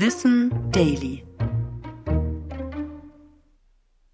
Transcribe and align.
Wissen 0.00 0.52
Daily. 0.70 1.26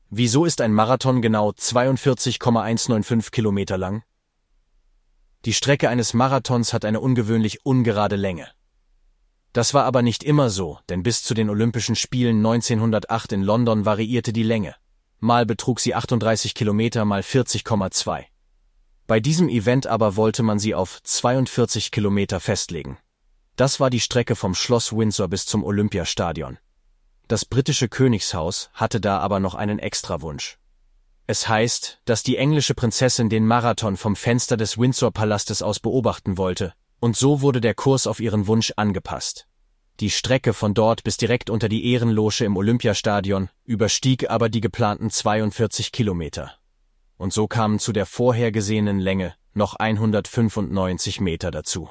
Wieso 0.09 0.47
ist 0.47 0.63
ein 0.63 0.73
Marathon 0.73 1.21
genau 1.21 1.53
42,195 1.53 3.31
Kilometer 3.31 3.77
lang? 3.77 4.03
Die 5.45 5.53
Strecke 5.53 5.91
eines 5.91 6.15
Marathons 6.15 6.73
hat 6.73 6.87
eine 6.87 7.01
ungewöhnlich 7.01 7.67
ungerade 7.67 8.17
Länge. 8.17 8.49
Das 9.53 9.75
war 9.75 9.85
aber 9.85 10.01
nicht 10.01 10.25
immer 10.25 10.49
so, 10.49 10.79
denn 10.89 11.03
bis 11.03 11.23
zu 11.23 11.35
den 11.35 11.51
Olympischen 11.51 11.97
Spielen 11.97 12.39
1908 12.39 13.33
in 13.33 13.43
London 13.43 13.85
variierte 13.85 14.33
die 14.33 14.43
Länge. 14.43 14.75
Mal 15.21 15.45
betrug 15.45 15.81
sie 15.81 15.95
38 15.95 16.55
Kilometer 16.55 17.05
mal 17.05 17.21
40,2. 17.21 18.25
Bei 19.07 19.21
diesem 19.21 19.51
Event 19.51 19.87
aber 19.87 20.17
wollte 20.17 20.43
man 20.43 20.59
sie 20.59 20.75
auf 20.75 21.03
42 21.03 21.91
Kilometer 21.91 22.41
festlegen. 22.41 22.97
Das 23.57 23.79
war 23.79 23.89
die 23.89 24.01
Strecke 24.01 24.35
vom 24.35 24.55
Schloss 24.55 24.93
Windsor 24.93 25.29
bis 25.29 25.47
zum 25.47 25.63
Olympiastadion. 25.63 26.59
Das 27.29 27.45
britische 27.45 27.89
Königshaus 27.89 28.71
hatte 28.75 29.01
da 29.01 29.19
aber 29.19 29.39
noch 29.39 29.55
einen 29.55 29.79
Extrawunsch. 29.79 30.59
Es 31.27 31.49
heißt, 31.49 32.01
dass 32.05 32.23
die 32.23 32.37
englische 32.37 32.75
Prinzessin 32.75 33.31
den 33.31 33.47
Marathon 33.47 33.97
vom 33.97 34.15
Fenster 34.17 34.57
des 34.57 34.77
Windsor-Palastes 34.77 35.63
aus 35.63 35.81
beobachten 35.81 36.37
wollte, 36.37 36.75
und 37.01 37.17
so 37.17 37.41
wurde 37.41 37.61
der 37.61 37.75
Kurs 37.75 38.07
auf 38.07 38.21
ihren 38.21 38.47
Wunsch 38.47 38.73
angepasst. 38.77 39.47
Die 40.01 40.11
Strecke 40.11 40.53
von 40.53 40.75
dort 40.75 41.05
bis 41.05 41.17
direkt 41.17 41.49
unter 41.49 41.69
die 41.69 41.93
Ehrenloge 41.93 42.45
im 42.45 42.57
Olympiastadion 42.57 43.49
überstieg 43.65 44.29
aber 44.29 44.49
die 44.49 44.61
geplanten 44.61 45.11
42 45.11 45.93
Kilometer. 45.93 46.53
Und 47.17 47.33
so 47.33 47.47
kamen 47.47 47.79
zu 47.79 47.93
der 47.93 48.05
vorhergesehenen 48.05 48.99
Länge 48.99 49.35
noch 49.55 49.77
195 49.77 51.21
Meter 51.21 51.53
dazu. 51.53 51.89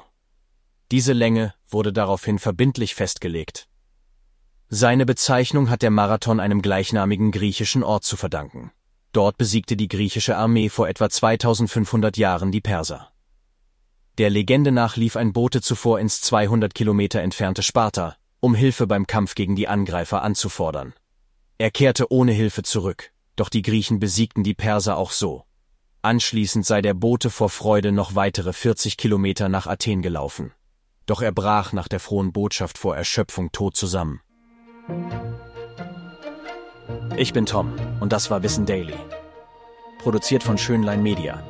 Diese 0.90 1.14
Länge 1.14 1.54
wurde 1.68 1.92
daraufhin 1.92 2.38
verbindlich 2.38 2.94
festgelegt. 2.94 3.68
Seine 4.68 5.06
Bezeichnung 5.06 5.70
hat 5.70 5.82
der 5.82 5.90
Marathon 5.90 6.40
einem 6.40 6.60
gleichnamigen 6.60 7.30
griechischen 7.30 7.82
Ort 7.82 8.04
zu 8.04 8.16
verdanken. 8.16 8.70
Dort 9.12 9.38
besiegte 9.38 9.76
die 9.76 9.88
griechische 9.88 10.36
Armee 10.36 10.68
vor 10.68 10.88
etwa 10.88 11.08
2500 11.08 12.16
Jahren 12.16 12.52
die 12.52 12.60
Perser. 12.60 13.10
Der 14.18 14.30
Legende 14.30 14.72
nach 14.72 14.96
lief 14.96 15.16
ein 15.16 15.32
Bote 15.32 15.62
zuvor 15.62 16.00
ins 16.00 16.20
200 16.20 16.74
Kilometer 16.74 17.20
entfernte 17.20 17.62
Sparta, 17.62 18.16
um 18.40 18.54
Hilfe 18.54 18.86
beim 18.86 19.06
Kampf 19.06 19.34
gegen 19.34 19.56
die 19.56 19.68
Angreifer 19.68 20.22
anzufordern. 20.22 20.92
Er 21.56 21.70
kehrte 21.70 22.12
ohne 22.12 22.32
Hilfe 22.32 22.62
zurück, 22.62 23.12
doch 23.36 23.48
die 23.48 23.62
Griechen 23.62 24.00
besiegten 24.00 24.42
die 24.42 24.54
Perser 24.54 24.98
auch 24.98 25.12
so. 25.12 25.44
Anschließend 26.02 26.66
sei 26.66 26.82
der 26.82 26.94
Bote 26.94 27.30
vor 27.30 27.48
Freude 27.48 27.90
noch 27.90 28.14
weitere 28.14 28.52
40 28.52 28.96
Kilometer 28.96 29.48
nach 29.48 29.66
Athen 29.66 30.02
gelaufen 30.02 30.52
doch 31.06 31.22
er 31.22 31.32
brach 31.32 31.72
nach 31.72 31.88
der 31.88 32.00
frohen 32.00 32.32
Botschaft 32.32 32.78
vor 32.78 32.96
Erschöpfung 32.96 33.52
tot 33.52 33.76
zusammen. 33.76 34.20
Ich 37.16 37.32
bin 37.32 37.46
Tom 37.46 37.72
und 38.00 38.12
das 38.12 38.30
war 38.30 38.42
Wissen 38.42 38.66
Daily. 38.66 38.96
Produziert 39.98 40.42
von 40.42 40.58
Schönlein 40.58 41.02
Media. 41.02 41.42